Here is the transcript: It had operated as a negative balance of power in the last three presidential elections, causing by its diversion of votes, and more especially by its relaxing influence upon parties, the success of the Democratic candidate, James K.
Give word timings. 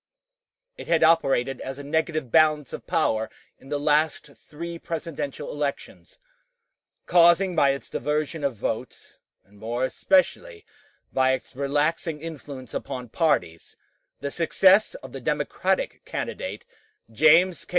It 0.77 0.87
had 0.87 1.03
operated 1.03 1.61
as 1.61 1.77
a 1.77 1.83
negative 1.83 2.31
balance 2.31 2.73
of 2.73 2.87
power 2.87 3.29
in 3.59 3.69
the 3.69 3.77
last 3.77 4.35
three 4.35 4.79
presidential 4.79 5.51
elections, 5.51 6.17
causing 7.05 7.55
by 7.55 7.69
its 7.69 7.87
diversion 7.87 8.43
of 8.43 8.55
votes, 8.55 9.19
and 9.45 9.59
more 9.59 9.83
especially 9.83 10.65
by 11.13 11.33
its 11.33 11.55
relaxing 11.55 12.19
influence 12.19 12.73
upon 12.73 13.09
parties, 13.09 13.77
the 14.21 14.31
success 14.31 14.95
of 14.95 15.11
the 15.11 15.21
Democratic 15.21 16.03
candidate, 16.03 16.65
James 17.13 17.63
K. 17.65 17.69